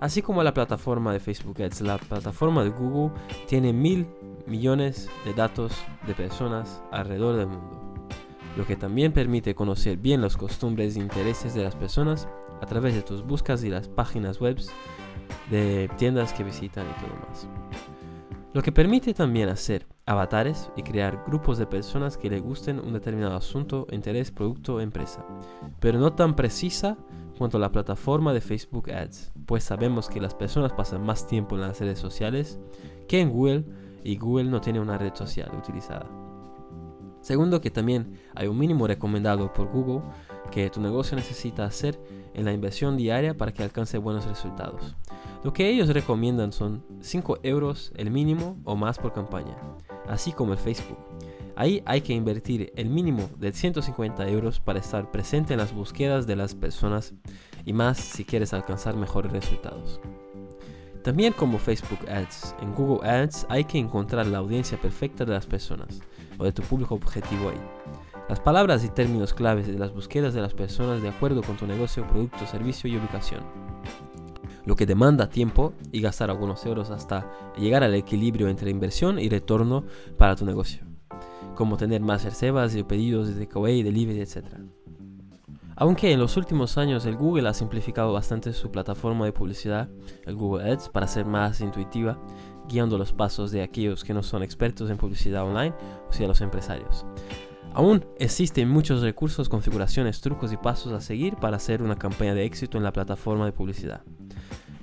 Así 0.00 0.22
como 0.22 0.44
la 0.44 0.54
plataforma 0.54 1.12
de 1.12 1.18
Facebook 1.18 1.60
Ads, 1.60 1.80
la 1.80 1.98
plataforma 1.98 2.62
de 2.62 2.70
Google 2.70 3.12
tiene 3.46 3.72
mil 3.72 4.06
millones 4.46 5.10
de 5.24 5.34
datos 5.34 5.72
de 6.06 6.14
personas 6.14 6.82
alrededor 6.92 7.36
del 7.36 7.48
mundo, 7.48 7.87
lo 8.58 8.66
que 8.66 8.74
también 8.74 9.12
permite 9.12 9.54
conocer 9.54 9.98
bien 9.98 10.20
las 10.20 10.36
costumbres 10.36 10.96
e 10.96 10.98
intereses 10.98 11.54
de 11.54 11.62
las 11.62 11.76
personas 11.76 12.26
a 12.60 12.66
través 12.66 12.92
de 12.92 13.02
tus 13.02 13.24
búsquedas 13.24 13.62
y 13.62 13.70
las 13.70 13.88
páginas 13.88 14.40
web 14.40 14.58
de 15.48 15.88
tiendas 15.96 16.32
que 16.32 16.42
visitan 16.42 16.84
y 16.84 17.00
todo 17.00 17.28
más. 17.28 17.48
Lo 18.52 18.60
que 18.60 18.72
permite 18.72 19.14
también 19.14 19.48
hacer 19.48 19.86
avatares 20.06 20.72
y 20.74 20.82
crear 20.82 21.22
grupos 21.24 21.58
de 21.58 21.66
personas 21.66 22.16
que 22.16 22.30
le 22.30 22.40
gusten 22.40 22.80
un 22.80 22.94
determinado 22.94 23.36
asunto, 23.36 23.86
interés, 23.92 24.32
producto 24.32 24.74
o 24.74 24.80
empresa, 24.80 25.24
pero 25.78 26.00
no 26.00 26.14
tan 26.14 26.34
precisa 26.34 26.98
cuanto 27.38 27.60
la 27.60 27.70
plataforma 27.70 28.32
de 28.32 28.40
Facebook 28.40 28.90
Ads, 28.90 29.34
pues 29.46 29.62
sabemos 29.62 30.08
que 30.08 30.20
las 30.20 30.34
personas 30.34 30.72
pasan 30.72 31.06
más 31.06 31.28
tiempo 31.28 31.54
en 31.54 31.60
las 31.60 31.78
redes 31.78 32.00
sociales 32.00 32.58
que 33.06 33.20
en 33.20 33.30
Google 33.30 33.64
y 34.02 34.16
Google 34.16 34.50
no 34.50 34.60
tiene 34.60 34.80
una 34.80 34.98
red 34.98 35.14
social 35.14 35.52
utilizada. 35.56 36.27
Segundo, 37.28 37.60
que 37.60 37.70
también 37.70 38.18
hay 38.34 38.48
un 38.48 38.56
mínimo 38.56 38.86
recomendado 38.86 39.52
por 39.52 39.70
Google 39.70 40.00
que 40.50 40.70
tu 40.70 40.80
negocio 40.80 41.14
necesita 41.14 41.66
hacer 41.66 42.00
en 42.32 42.46
la 42.46 42.54
inversión 42.54 42.96
diaria 42.96 43.36
para 43.36 43.52
que 43.52 43.62
alcance 43.62 43.98
buenos 43.98 44.24
resultados. 44.24 44.96
Lo 45.44 45.52
que 45.52 45.68
ellos 45.68 45.90
recomiendan 45.90 46.52
son 46.52 46.82
5 47.02 47.40
euros 47.42 47.92
el 47.96 48.10
mínimo 48.10 48.56
o 48.64 48.76
más 48.76 48.98
por 48.98 49.12
campaña, 49.12 49.54
así 50.06 50.32
como 50.32 50.54
el 50.54 50.58
Facebook. 50.58 50.96
Ahí 51.54 51.82
hay 51.84 52.00
que 52.00 52.14
invertir 52.14 52.72
el 52.76 52.88
mínimo 52.88 53.28
de 53.36 53.52
150 53.52 54.26
euros 54.30 54.58
para 54.58 54.78
estar 54.78 55.10
presente 55.10 55.52
en 55.52 55.58
las 55.58 55.74
búsquedas 55.74 56.26
de 56.26 56.36
las 56.36 56.54
personas 56.54 57.12
y 57.66 57.74
más 57.74 57.98
si 57.98 58.24
quieres 58.24 58.54
alcanzar 58.54 58.96
mejores 58.96 59.32
resultados. 59.32 60.00
También 61.04 61.34
como 61.34 61.58
Facebook 61.58 62.08
Ads, 62.08 62.54
en 62.62 62.74
Google 62.74 63.06
Ads 63.06 63.44
hay 63.50 63.64
que 63.64 63.76
encontrar 63.76 64.26
la 64.26 64.38
audiencia 64.38 64.80
perfecta 64.80 65.26
de 65.26 65.34
las 65.34 65.44
personas 65.44 66.00
o 66.38 66.44
de 66.44 66.52
tu 66.52 66.62
público 66.62 66.94
objetivo 66.94 67.50
ahí. 67.50 67.60
Las 68.28 68.40
palabras 68.40 68.84
y 68.84 68.88
términos 68.88 69.34
claves 69.34 69.66
de 69.66 69.78
las 69.78 69.92
búsquedas 69.92 70.34
de 70.34 70.40
las 70.40 70.54
personas 70.54 71.02
de 71.02 71.08
acuerdo 71.08 71.42
con 71.42 71.56
tu 71.56 71.66
negocio, 71.66 72.06
producto, 72.06 72.46
servicio 72.46 72.88
y 72.88 72.96
ubicación. 72.96 73.40
Lo 74.64 74.76
que 74.76 74.86
demanda 74.86 75.30
tiempo 75.30 75.72
y 75.92 76.00
gastar 76.00 76.30
algunos 76.30 76.64
euros 76.66 76.90
hasta 76.90 77.30
llegar 77.56 77.82
al 77.82 77.94
equilibrio 77.94 78.48
entre 78.48 78.70
inversión 78.70 79.18
y 79.18 79.28
retorno 79.28 79.84
para 80.16 80.36
tu 80.36 80.44
negocio 80.44 80.88
como 81.58 81.76
tener 81.76 82.00
más 82.00 82.22
reservas 82.22 82.76
y 82.76 82.84
pedidos 82.84 83.26
de 83.26 83.44
takeaway, 83.44 83.82
delivery, 83.82 84.20
etc. 84.20 84.44
Aunque 85.74 86.12
en 86.12 86.20
los 86.20 86.36
últimos 86.36 86.78
años 86.78 87.04
el 87.04 87.16
Google 87.16 87.48
ha 87.48 87.52
simplificado 87.52 88.12
bastante 88.12 88.52
su 88.52 88.70
plataforma 88.70 89.24
de 89.24 89.32
publicidad, 89.32 89.88
el 90.24 90.36
Google 90.36 90.70
Ads, 90.70 90.88
para 90.90 91.08
ser 91.08 91.26
más 91.26 91.60
intuitiva, 91.60 92.16
guiando 92.68 92.98
los 92.98 93.12
pasos 93.12 93.50
de 93.50 93.62
aquellos 93.62 94.04
que 94.04 94.14
no 94.14 94.22
son 94.22 94.42
expertos 94.42 94.90
en 94.90 94.96
publicidad 94.96 95.44
online, 95.44 95.74
o 96.08 96.12
sea, 96.12 96.28
los 96.28 96.40
empresarios. 96.40 97.06
Aún 97.74 98.04
existen 98.18 98.68
muchos 98.68 99.02
recursos, 99.02 99.48
configuraciones, 99.48 100.20
trucos 100.20 100.52
y 100.52 100.56
pasos 100.56 100.92
a 100.92 101.00
seguir 101.00 101.36
para 101.36 101.56
hacer 101.56 101.82
una 101.82 101.96
campaña 101.96 102.34
de 102.34 102.44
éxito 102.44 102.78
en 102.78 102.84
la 102.84 102.92
plataforma 102.92 103.44
de 103.44 103.52
publicidad, 103.52 104.02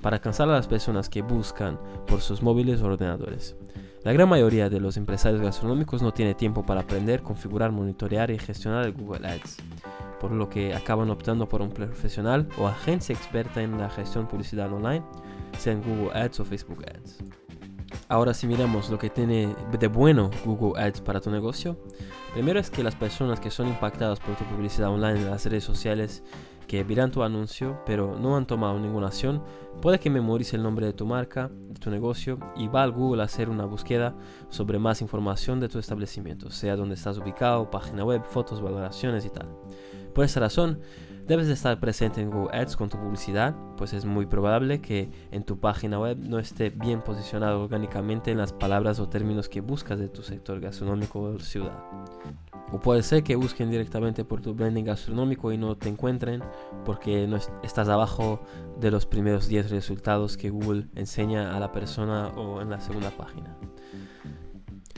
para 0.02 0.16
alcanzar 0.16 0.48
a 0.48 0.52
las 0.52 0.66
personas 0.66 1.08
que 1.08 1.22
buscan 1.22 1.78
por 2.06 2.20
sus 2.20 2.42
móviles 2.42 2.80
o 2.80 2.86
ordenadores. 2.86 3.56
La 4.02 4.12
gran 4.12 4.28
mayoría 4.28 4.70
de 4.70 4.78
los 4.78 4.96
empresarios 4.96 5.42
gastronómicos 5.42 6.00
no 6.00 6.12
tiene 6.12 6.34
tiempo 6.34 6.64
para 6.64 6.82
aprender, 6.82 7.22
configurar, 7.22 7.72
monitorear 7.72 8.30
y 8.30 8.38
gestionar 8.38 8.86
el 8.86 8.92
Google 8.92 9.26
Ads, 9.26 9.56
por 10.20 10.30
lo 10.30 10.48
que 10.48 10.74
acaban 10.74 11.10
optando 11.10 11.48
por 11.48 11.60
un 11.60 11.70
profesional 11.70 12.48
o 12.56 12.68
agencia 12.68 13.14
experta 13.14 13.62
en 13.62 13.78
la 13.78 13.90
gestión 13.90 14.28
publicidad 14.28 14.72
online, 14.72 15.02
sea 15.58 15.72
en 15.72 15.82
Google 15.82 16.16
Ads 16.18 16.40
o 16.40 16.44
Facebook 16.44 16.84
Ads. 16.86 17.45
Ahora 18.08 18.34
si 18.34 18.46
miramos 18.46 18.88
lo 18.88 18.98
que 18.98 19.10
tiene 19.10 19.54
de 19.78 19.88
bueno 19.88 20.30
Google 20.44 20.80
Ads 20.80 21.00
para 21.00 21.20
tu 21.20 21.30
negocio, 21.30 21.76
primero 22.34 22.60
es 22.60 22.70
que 22.70 22.84
las 22.84 22.94
personas 22.94 23.40
que 23.40 23.50
son 23.50 23.66
impactadas 23.66 24.20
por 24.20 24.36
tu 24.36 24.44
publicidad 24.44 24.90
online 24.90 25.20
en 25.20 25.30
las 25.30 25.44
redes 25.44 25.64
sociales 25.64 26.22
que 26.68 26.84
verán 26.84 27.10
tu 27.10 27.24
anuncio 27.24 27.80
pero 27.84 28.16
no 28.16 28.36
han 28.36 28.46
tomado 28.46 28.78
ninguna 28.78 29.08
acción, 29.08 29.42
puede 29.82 29.98
que 29.98 30.08
memorice 30.08 30.54
el 30.54 30.62
nombre 30.62 30.86
de 30.86 30.92
tu 30.92 31.04
marca, 31.04 31.50
de 31.50 31.80
tu 31.80 31.90
negocio 31.90 32.38
y 32.56 32.68
va 32.68 32.84
al 32.84 32.92
Google 32.92 33.22
a 33.22 33.24
hacer 33.24 33.48
una 33.48 33.64
búsqueda 33.64 34.14
sobre 34.50 34.78
más 34.78 35.02
información 35.02 35.58
de 35.58 35.68
tu 35.68 35.80
establecimiento, 35.80 36.50
sea 36.52 36.76
donde 36.76 36.94
estás 36.94 37.18
ubicado, 37.18 37.70
página 37.72 38.04
web, 38.04 38.22
fotos, 38.24 38.62
valoraciones 38.62 39.24
y 39.24 39.30
tal. 39.30 39.48
Por 40.14 40.24
esa 40.24 40.38
razón, 40.38 40.80
debes 41.26 41.48
de 41.48 41.54
estar 41.54 41.78
presente 41.80 42.20
en 42.20 42.30
Google 42.30 42.56
Ads 42.56 42.76
con 42.76 42.88
tu 42.88 42.98
publicidad, 42.98 43.54
pues 43.76 43.92
es 43.92 44.04
muy 44.04 44.26
probable 44.26 44.80
que 44.80 45.10
en 45.32 45.42
tu 45.44 45.58
página 45.58 45.98
web 45.98 46.18
no 46.18 46.38
esté 46.38 46.70
bien 46.70 47.02
posicionado 47.02 47.62
orgánicamente 47.62 48.30
en 48.30 48.38
las 48.38 48.52
palabras 48.52 49.00
o 49.00 49.08
términos 49.08 49.48
que 49.48 49.60
buscas 49.60 49.98
de 49.98 50.08
tu 50.08 50.22
sector 50.22 50.60
gastronómico 50.60 51.20
o 51.20 51.38
ciudad. 51.38 51.82
O 52.72 52.80
puede 52.80 53.02
ser 53.02 53.22
que 53.22 53.36
busquen 53.36 53.70
directamente 53.70 54.24
por 54.24 54.40
tu 54.40 54.54
branding 54.54 54.84
gastronómico 54.84 55.52
y 55.52 55.58
no 55.58 55.76
te 55.76 55.88
encuentren 55.88 56.42
porque 56.84 57.26
no 57.26 57.38
estás 57.62 57.88
abajo 57.88 58.40
de 58.80 58.90
los 58.90 59.06
primeros 59.06 59.46
10 59.46 59.70
resultados 59.70 60.36
que 60.36 60.50
Google 60.50 60.88
enseña 60.94 61.56
a 61.56 61.60
la 61.60 61.70
persona 61.70 62.28
o 62.36 62.60
en 62.60 62.70
la 62.70 62.80
segunda 62.80 63.10
página. 63.10 63.56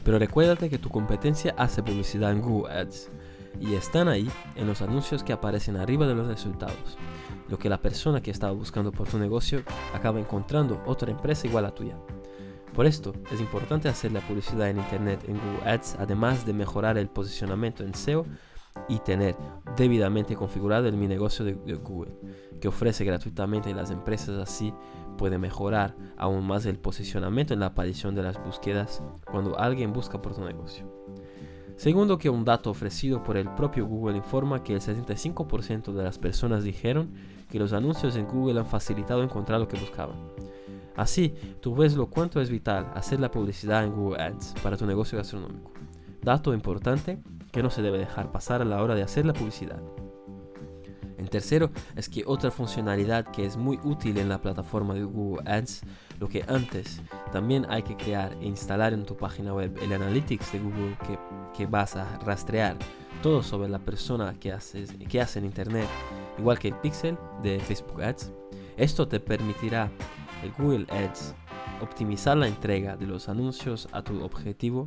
Pero 0.02 0.18
recuérdate 0.18 0.70
que 0.70 0.78
tu 0.78 0.88
competencia 0.88 1.54
hace 1.58 1.82
publicidad 1.82 2.32
en 2.32 2.40
Google 2.40 2.72
Ads 2.72 3.10
y 3.60 3.74
están 3.74 4.08
ahí 4.08 4.30
en 4.56 4.66
los 4.66 4.82
anuncios 4.82 5.22
que 5.22 5.32
aparecen 5.32 5.76
arriba 5.76 6.06
de 6.06 6.14
los 6.14 6.28
resultados. 6.28 6.98
Lo 7.48 7.58
que 7.58 7.68
la 7.68 7.80
persona 7.80 8.20
que 8.20 8.30
estaba 8.30 8.52
buscando 8.52 8.92
por 8.92 9.08
tu 9.08 9.18
negocio 9.18 9.62
acaba 9.94 10.20
encontrando 10.20 10.82
otra 10.86 11.10
empresa 11.10 11.46
igual 11.46 11.64
a 11.64 11.74
tuya. 11.74 11.96
Por 12.74 12.86
esto, 12.86 13.12
es 13.32 13.40
importante 13.40 13.88
hacer 13.88 14.12
la 14.12 14.20
publicidad 14.20 14.68
en 14.68 14.78
Internet 14.78 15.24
en 15.26 15.34
Google 15.34 15.70
Ads, 15.70 15.96
además 15.98 16.46
de 16.46 16.52
mejorar 16.52 16.96
el 16.98 17.08
posicionamiento 17.08 17.82
en 17.82 17.94
SEO 17.94 18.26
y 18.88 18.98
tener 19.00 19.34
debidamente 19.76 20.36
configurado 20.36 20.86
el 20.86 20.96
mi 20.96 21.08
negocio 21.08 21.44
de, 21.44 21.54
Google, 21.54 22.12
que 22.60 22.68
ofrece 22.68 23.04
gratuitamente 23.04 23.70
a 23.70 23.74
las 23.74 23.90
empresas 23.90 24.38
así 24.38 24.72
puede 25.16 25.38
mejorar 25.38 25.96
aún 26.16 26.46
más 26.46 26.64
el 26.66 26.78
posicionamiento 26.78 27.52
en 27.52 27.60
la 27.60 27.66
aparición 27.66 28.14
de 28.14 28.22
las 28.22 28.42
búsquedas 28.42 29.02
cuando 29.30 29.58
alguien 29.58 29.92
busca 29.92 30.22
por 30.22 30.34
tu 30.34 30.44
negocio. 30.44 30.86
Segundo 31.78 32.18
que 32.18 32.28
un 32.28 32.44
dato 32.44 32.70
ofrecido 32.70 33.22
por 33.22 33.36
el 33.36 33.48
propio 33.50 33.86
Google 33.86 34.16
informa 34.16 34.64
que 34.64 34.74
el 34.74 34.80
65% 34.80 35.92
de 35.92 36.02
las 36.02 36.18
personas 36.18 36.64
dijeron 36.64 37.10
que 37.48 37.60
los 37.60 37.72
anuncios 37.72 38.16
en 38.16 38.26
Google 38.26 38.58
han 38.58 38.66
facilitado 38.66 39.22
encontrar 39.22 39.60
lo 39.60 39.68
que 39.68 39.78
buscaban. 39.78 40.16
Así, 40.96 41.36
tú 41.60 41.76
ves 41.76 41.94
lo 41.94 42.06
cuánto 42.06 42.40
es 42.40 42.50
vital 42.50 42.90
hacer 42.96 43.20
la 43.20 43.30
publicidad 43.30 43.84
en 43.84 43.92
Google 43.92 44.20
Ads 44.20 44.56
para 44.60 44.76
tu 44.76 44.86
negocio 44.86 45.18
gastronómico. 45.18 45.70
Dato 46.20 46.52
importante 46.52 47.20
que 47.52 47.62
no 47.62 47.70
se 47.70 47.80
debe 47.80 47.98
dejar 47.98 48.32
pasar 48.32 48.60
a 48.60 48.64
la 48.64 48.82
hora 48.82 48.96
de 48.96 49.02
hacer 49.02 49.24
la 49.24 49.32
publicidad. 49.32 49.80
En 51.18 51.28
tercero, 51.28 51.70
es 51.96 52.08
que 52.08 52.22
otra 52.26 52.50
funcionalidad 52.50 53.26
que 53.26 53.44
es 53.44 53.56
muy 53.56 53.78
útil 53.82 54.18
en 54.18 54.28
la 54.28 54.40
plataforma 54.40 54.94
de 54.94 55.02
Google 55.02 55.42
Ads, 55.50 55.82
lo 56.20 56.28
que 56.28 56.44
antes 56.48 57.02
también 57.32 57.66
hay 57.68 57.82
que 57.82 57.96
crear 57.96 58.32
e 58.40 58.46
instalar 58.46 58.92
en 58.92 59.04
tu 59.04 59.16
página 59.16 59.52
web 59.52 59.76
el 59.82 59.92
Analytics 59.92 60.52
de 60.52 60.60
Google 60.60 60.96
que, 61.06 61.18
que 61.56 61.66
vas 61.66 61.96
a 61.96 62.18
rastrear 62.18 62.76
todo 63.22 63.42
sobre 63.42 63.68
la 63.68 63.78
persona 63.78 64.34
que, 64.38 64.52
haces, 64.52 64.94
hace 65.20 65.38
en 65.38 65.44
Internet, 65.44 65.88
igual 66.38 66.58
que 66.58 66.68
el 66.68 66.74
Pixel 66.74 67.18
de 67.42 67.58
Facebook 67.60 68.02
Ads. 68.02 68.32
Esto 68.76 69.08
te 69.08 69.18
permitirá 69.18 69.90
el 70.44 70.52
Google 70.52 70.86
Ads, 70.90 71.34
optimizar 71.80 72.36
la 72.36 72.46
entrega 72.46 72.96
de 72.96 73.06
los 73.06 73.28
anuncios 73.28 73.88
a 73.92 74.02
tu 74.02 74.22
objetivo, 74.22 74.86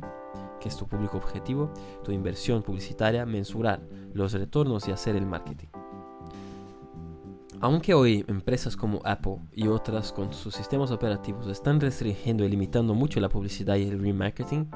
que 0.60 0.68
es 0.68 0.76
tu 0.76 0.86
público 0.86 1.18
objetivo, 1.18 1.72
tu 2.04 2.12
inversión 2.12 2.62
publicitaria, 2.62 3.26
mensurar 3.26 3.82
los 4.14 4.32
retornos 4.32 4.88
y 4.88 4.92
hacer 4.92 5.16
el 5.16 5.26
marketing. 5.26 5.81
Aunque 7.62 7.94
hoy 7.94 8.24
empresas 8.28 8.76
como 8.76 9.00
Apple 9.04 9.38
y 9.52 9.68
otras 9.68 10.12
con 10.12 10.32
sus 10.32 10.54
sistemas 10.54 10.90
operativos 10.90 11.46
están 11.46 11.80
restringiendo 11.80 12.44
y 12.44 12.48
limitando 12.48 12.92
mucho 12.92 13.20
la 13.20 13.28
publicidad 13.28 13.76
y 13.76 13.88
el 13.88 14.00
remarketing, 14.00 14.68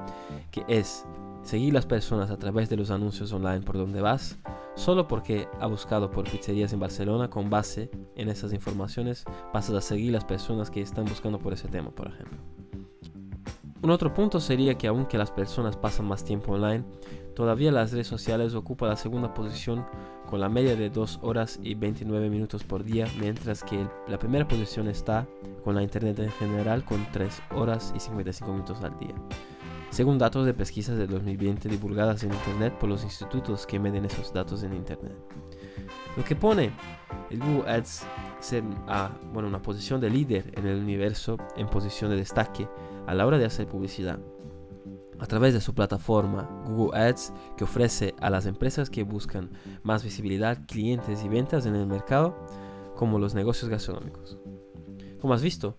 que 0.51 0.65
es 0.69 1.05
seguir 1.43 1.75
las 1.75 1.85
personas 1.85 2.31
a 2.31 2.39
través 2.39 2.71
de 2.71 2.77
los 2.77 2.91
anuncios 2.91 3.33
online 3.33 3.61
por 3.61 3.77
donde 3.77 4.01
vas, 4.01 4.39
Solo 4.77 5.09
porque 5.09 5.49
ha 5.59 5.67
buscado 5.67 6.11
por 6.11 6.31
pizzerías 6.31 6.73
en 6.75 6.81
Barcelona, 6.81 7.31
con 7.31 7.49
base 7.49 7.91
en 8.15 8.29
esas 8.29 8.53
informaciones, 8.53 9.25
pasas 9.51 9.75
a 9.75 9.81
seguir 9.81 10.13
las 10.13 10.27
personas 10.27 10.71
que 10.71 10.83
están 10.83 11.07
buscando 11.07 11.39
por 11.39 11.55
ese 11.55 11.67
tema, 11.67 11.91
por 11.91 12.09
ejemplo. 12.09 12.56
Un 13.87 13.93
otro 13.93 14.13
punto 14.13 14.41
sería 14.41 14.77
que 14.77 14.89
aunque 14.89 15.17
las 15.17 15.31
personas 15.31 15.77
pasan 15.77 16.09
más 16.09 16.25
tiempo 16.25 16.55
online, 16.55 16.83
todavía 17.37 17.71
las 17.71 17.93
redes 17.93 18.09
sociales 18.09 18.57
ocupan 18.57 18.89
la 18.89 18.97
segunda 18.97 19.33
posición 19.33 19.87
con 20.29 20.41
la 20.41 20.49
media 20.49 20.75
de 20.75 20.91
2 20.91 21.21
horas 21.23 21.61
y 21.63 21.77
29 21.77 22.29
minutos 22.29 22.65
por 22.65 22.83
día, 22.83 23.07
mientras 23.21 23.63
que 23.63 23.87
la 24.09 24.19
primera 24.19 24.49
posición 24.49 24.89
está 24.89 25.29
con 25.63 25.77
la 25.77 25.85
internet 25.85 26.19
en 26.19 26.33
general 26.33 26.85
con 26.85 27.07
3 27.13 27.43
horas 27.55 27.93
y 27.95 28.01
55 28.01 28.53
minutos 28.53 28.83
al 28.83 28.99
día 28.99 29.15
según 29.97 30.19
datos 30.19 30.45
de 30.45 30.53
pesquisas 30.53 30.99
de 30.99 31.07
2020 31.07 31.71
divulgadas 31.71 32.23
en 32.23 32.31
Internet 32.31 32.75
por 32.79 32.87
los 32.87 33.03
institutos 33.03 33.67
que 33.67 33.79
miden 33.79 34.05
esos 34.05 34.31
datos 34.31 34.63
en 34.63 34.75
Internet. 34.75 35.17
Lo 36.19 36.23
que 36.23 36.37
pone 36.37 36.71
el 37.31 37.39
Google 37.39 37.71
Ads 37.71 38.05
a 38.89 39.11
bueno, 39.33 39.49
una 39.49 39.63
posición 39.63 39.99
de 40.03 40.11
líder 40.11 40.53
en 40.55 40.67
el 40.67 40.81
universo 40.81 41.39
en 41.57 41.67
posición 41.69 42.11
de 42.11 42.17
destaque 42.17 42.69
a 43.07 43.15
la 43.15 43.27
hora 43.27 43.39
de 43.39 43.47
hacer 43.47 43.69
publicidad. 43.69 44.19
A 45.19 45.25
través 45.25 45.55
de 45.55 45.63
su 45.63 45.75
plataforma 45.75 46.43
Google 46.67 47.01
Ads 47.01 47.33
que 47.57 47.65
ofrece 47.65 48.15
a 48.21 48.29
las 48.29 48.45
empresas 48.45 48.91
que 48.91 49.03
buscan 49.03 49.51
más 49.83 50.05
visibilidad, 50.05 50.67
clientes 50.67 51.25
y 51.25 51.29
ventas 51.31 51.65
en 51.65 51.75
el 51.75 51.87
mercado, 51.87 52.37
como 52.97 53.19
los 53.19 53.35
negocios 53.35 53.71
gastronómicos. 53.71 54.37
Como 55.23 55.33
has 55.33 55.41
visto, 55.41 55.75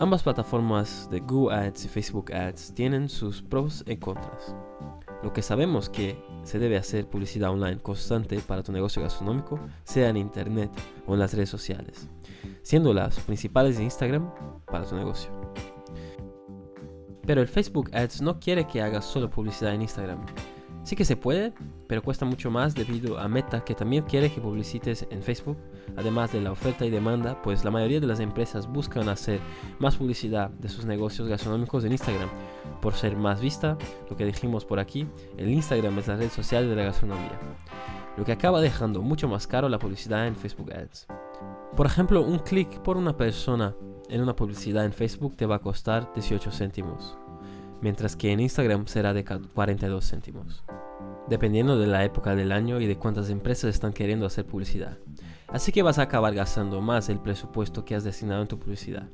Ambas 0.00 0.24
plataformas 0.24 1.08
de 1.08 1.20
Google 1.20 1.54
Ads 1.54 1.84
y 1.84 1.88
Facebook 1.88 2.32
Ads 2.32 2.74
tienen 2.74 3.08
sus 3.08 3.42
pros 3.42 3.84
y 3.86 3.96
contras. 3.96 4.56
Lo 5.22 5.32
que 5.32 5.40
sabemos 5.40 5.88
que 5.88 6.20
se 6.42 6.58
debe 6.58 6.76
hacer 6.76 7.06
publicidad 7.06 7.50
online 7.50 7.78
constante 7.78 8.40
para 8.40 8.64
tu 8.64 8.72
negocio 8.72 9.02
gastronómico, 9.02 9.60
sea 9.84 10.08
en 10.08 10.16
internet 10.16 10.70
o 11.06 11.14
en 11.14 11.20
las 11.20 11.32
redes 11.32 11.48
sociales, 11.48 12.08
siendo 12.62 12.92
las 12.92 13.20
principales 13.20 13.78
de 13.78 13.84
Instagram 13.84 14.34
para 14.66 14.84
tu 14.84 14.96
negocio. 14.96 15.30
Pero 17.24 17.40
el 17.40 17.48
Facebook 17.48 17.88
Ads 17.94 18.20
no 18.20 18.40
quiere 18.40 18.66
que 18.66 18.82
hagas 18.82 19.04
solo 19.04 19.30
publicidad 19.30 19.74
en 19.74 19.82
Instagram. 19.82 20.26
Sí 20.84 20.96
que 20.96 21.06
se 21.06 21.16
puede, 21.16 21.54
pero 21.88 22.02
cuesta 22.02 22.26
mucho 22.26 22.50
más 22.50 22.74
debido 22.74 23.18
a 23.18 23.26
Meta 23.26 23.64
que 23.64 23.74
también 23.74 24.04
quiere 24.04 24.30
que 24.30 24.42
publicites 24.42 25.06
en 25.10 25.22
Facebook, 25.22 25.56
además 25.96 26.30
de 26.30 26.42
la 26.42 26.52
oferta 26.52 26.84
y 26.84 26.90
demanda, 26.90 27.40
pues 27.40 27.64
la 27.64 27.70
mayoría 27.70 28.00
de 28.00 28.06
las 28.06 28.20
empresas 28.20 28.70
buscan 28.70 29.08
hacer 29.08 29.40
más 29.78 29.96
publicidad 29.96 30.50
de 30.50 30.68
sus 30.68 30.84
negocios 30.84 31.26
gastronómicos 31.26 31.84
en 31.84 31.92
Instagram, 31.92 32.28
por 32.82 32.92
ser 32.92 33.16
más 33.16 33.40
vista, 33.40 33.78
lo 34.10 34.16
que 34.16 34.26
dijimos 34.26 34.66
por 34.66 34.78
aquí, 34.78 35.06
el 35.38 35.50
Instagram 35.50 35.98
es 36.00 36.06
la 36.06 36.16
red 36.16 36.28
social 36.28 36.68
de 36.68 36.76
la 36.76 36.84
gastronomía, 36.84 37.40
lo 38.18 38.24
que 38.26 38.32
acaba 38.32 38.60
dejando 38.60 39.00
mucho 39.00 39.26
más 39.26 39.46
caro 39.46 39.70
la 39.70 39.78
publicidad 39.78 40.26
en 40.26 40.36
Facebook 40.36 40.70
Ads. 40.70 41.06
Por 41.74 41.86
ejemplo, 41.86 42.20
un 42.20 42.40
clic 42.40 42.80
por 42.82 42.98
una 42.98 43.16
persona 43.16 43.74
en 44.10 44.20
una 44.20 44.36
publicidad 44.36 44.84
en 44.84 44.92
Facebook 44.92 45.34
te 45.34 45.46
va 45.46 45.56
a 45.56 45.60
costar 45.60 46.12
18 46.14 46.50
céntimos, 46.52 47.16
mientras 47.84 48.16
que 48.16 48.32
en 48.32 48.40
Instagram 48.40 48.86
será 48.86 49.12
de 49.12 49.26
42 49.26 50.08
céntimos, 50.08 50.64
dependiendo 51.28 51.78
de 51.78 51.86
la 51.86 52.02
época 52.02 52.34
del 52.34 52.50
año 52.50 52.80
y 52.80 52.86
de 52.86 52.96
cuántas 52.96 53.28
empresas 53.28 53.74
están 53.74 53.92
queriendo 53.92 54.24
hacer 54.24 54.46
publicidad. 54.46 54.96
Así 55.48 55.70
que 55.70 55.82
vas 55.82 55.98
a 55.98 56.02
acabar 56.04 56.34
gastando 56.34 56.80
más 56.80 57.10
el 57.10 57.20
presupuesto 57.20 57.84
que 57.84 57.94
has 57.94 58.02
destinado 58.02 58.40
en 58.40 58.48
tu 58.48 58.58
publicidad. 58.58 59.06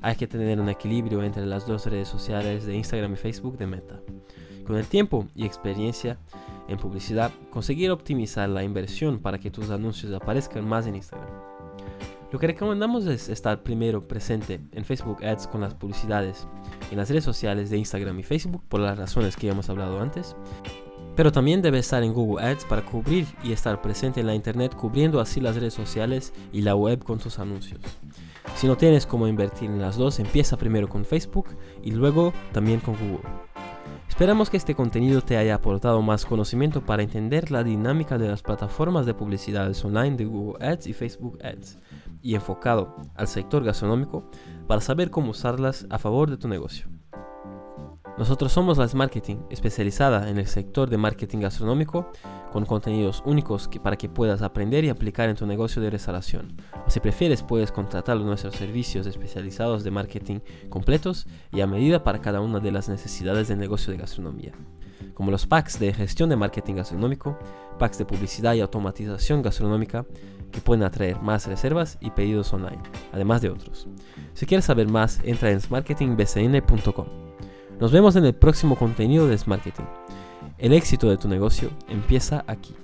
Hay 0.00 0.16
que 0.16 0.26
tener 0.26 0.58
un 0.58 0.70
equilibrio 0.70 1.22
entre 1.22 1.44
las 1.44 1.66
dos 1.66 1.84
redes 1.84 2.08
sociales 2.08 2.64
de 2.64 2.74
Instagram 2.74 3.12
y 3.12 3.16
Facebook 3.16 3.58
de 3.58 3.66
Meta. 3.66 4.00
Con 4.66 4.76
el 4.76 4.86
tiempo 4.86 5.28
y 5.34 5.44
experiencia 5.44 6.18
en 6.68 6.78
publicidad, 6.78 7.30
conseguir 7.50 7.90
optimizar 7.90 8.48
la 8.48 8.64
inversión 8.64 9.18
para 9.18 9.36
que 9.36 9.50
tus 9.50 9.68
anuncios 9.68 10.14
aparezcan 10.14 10.66
más 10.66 10.86
en 10.86 10.96
Instagram. 10.96 11.55
Lo 12.36 12.40
que 12.40 12.48
recomendamos 12.48 13.06
es 13.06 13.30
estar 13.30 13.62
primero 13.62 14.06
presente 14.06 14.60
en 14.72 14.84
Facebook 14.84 15.24
Ads 15.24 15.46
con 15.46 15.62
las 15.62 15.72
publicidades 15.72 16.46
en 16.90 16.98
las 16.98 17.08
redes 17.08 17.24
sociales 17.24 17.70
de 17.70 17.78
Instagram 17.78 18.20
y 18.20 18.24
Facebook 18.24 18.62
por 18.68 18.80
las 18.80 18.98
razones 18.98 19.36
que 19.36 19.48
hemos 19.48 19.70
hablado 19.70 20.02
antes. 20.02 20.36
Pero 21.16 21.32
también 21.32 21.62
debes 21.62 21.86
estar 21.86 22.02
en 22.02 22.12
Google 22.12 22.44
Ads 22.44 22.66
para 22.66 22.84
cubrir 22.84 23.26
y 23.42 23.52
estar 23.52 23.80
presente 23.80 24.20
en 24.20 24.26
la 24.26 24.34
Internet 24.34 24.74
cubriendo 24.74 25.18
así 25.18 25.40
las 25.40 25.54
redes 25.56 25.72
sociales 25.72 26.34
y 26.52 26.60
la 26.60 26.76
web 26.76 27.02
con 27.02 27.18
tus 27.18 27.38
anuncios. 27.38 27.80
Si 28.54 28.66
no 28.66 28.76
tienes 28.76 29.06
cómo 29.06 29.26
invertir 29.28 29.70
en 29.70 29.80
las 29.80 29.96
dos, 29.96 30.18
empieza 30.18 30.58
primero 30.58 30.90
con 30.90 31.06
Facebook 31.06 31.56
y 31.82 31.92
luego 31.92 32.34
también 32.52 32.80
con 32.80 32.96
Google. 32.96 33.26
Esperamos 34.16 34.48
que 34.48 34.56
este 34.56 34.74
contenido 34.74 35.20
te 35.20 35.36
haya 35.36 35.56
aportado 35.56 36.00
más 36.00 36.24
conocimiento 36.24 36.80
para 36.80 37.02
entender 37.02 37.50
la 37.50 37.62
dinámica 37.62 38.16
de 38.16 38.28
las 38.28 38.40
plataformas 38.40 39.04
de 39.04 39.12
publicidades 39.12 39.84
online 39.84 40.16
de 40.16 40.24
Google 40.24 40.66
Ads 40.66 40.86
y 40.86 40.94
Facebook 40.94 41.38
Ads 41.44 41.76
y 42.22 42.34
enfocado 42.34 42.96
al 43.14 43.28
sector 43.28 43.62
gastronómico 43.62 44.30
para 44.66 44.80
saber 44.80 45.10
cómo 45.10 45.32
usarlas 45.32 45.86
a 45.90 45.98
favor 45.98 46.30
de 46.30 46.38
tu 46.38 46.48
negocio. 46.48 46.86
Nosotros 48.18 48.50
somos 48.50 48.78
Las 48.78 48.94
Marketing, 48.94 49.36
especializada 49.50 50.30
en 50.30 50.38
el 50.38 50.46
sector 50.46 50.88
de 50.88 50.96
marketing 50.96 51.40
gastronómico, 51.40 52.10
con 52.50 52.64
contenidos 52.64 53.22
únicos 53.26 53.68
para 53.82 53.96
que 53.96 54.08
puedas 54.08 54.40
aprender 54.40 54.84
y 54.84 54.88
aplicar 54.88 55.28
en 55.28 55.36
tu 55.36 55.46
negocio 55.46 55.82
de 55.82 55.90
restauración. 55.90 56.56
O 56.86 56.90
si 56.90 56.98
prefieres, 57.00 57.42
puedes 57.42 57.72
contratar 57.72 58.16
nuestros 58.16 58.56
servicios 58.56 59.06
especializados 59.06 59.84
de 59.84 59.90
marketing 59.90 60.40
completos 60.70 61.26
y 61.52 61.60
a 61.60 61.66
medida 61.66 62.04
para 62.04 62.22
cada 62.22 62.40
una 62.40 62.58
de 62.58 62.72
las 62.72 62.88
necesidades 62.88 63.48
del 63.48 63.58
negocio 63.58 63.92
de 63.92 63.98
gastronomía, 63.98 64.52
como 65.12 65.30
los 65.30 65.46
packs 65.46 65.78
de 65.78 65.92
gestión 65.92 66.30
de 66.30 66.36
marketing 66.36 66.76
gastronómico, 66.76 67.38
packs 67.78 67.98
de 67.98 68.06
publicidad 68.06 68.54
y 68.54 68.60
automatización 68.60 69.42
gastronómica, 69.42 70.06
que 70.50 70.62
pueden 70.62 70.84
atraer 70.84 71.20
más 71.20 71.46
reservas 71.46 71.98
y 72.00 72.10
pedidos 72.12 72.50
online, 72.54 72.80
además 73.12 73.42
de 73.42 73.50
otros. 73.50 73.86
Si 74.32 74.46
quieres 74.46 74.64
saber 74.64 74.88
más, 74.88 75.20
entra 75.22 75.50
en 75.50 75.60
smarketingbcn.com. 75.60 77.25
Nos 77.80 77.92
vemos 77.92 78.16
en 78.16 78.24
el 78.24 78.34
próximo 78.34 78.76
contenido 78.76 79.28
de 79.28 79.38
Marketing. 79.46 79.84
El 80.56 80.72
éxito 80.72 81.10
de 81.10 81.18
tu 81.18 81.28
negocio 81.28 81.70
empieza 81.88 82.42
aquí. 82.46 82.74